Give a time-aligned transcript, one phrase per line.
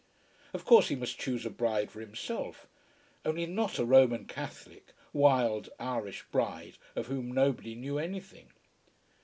[0.51, 2.65] Of course he must choose a bride for himself,
[3.23, 8.49] only not a Roman Catholic wild Irish bride of whom nobody knew anything!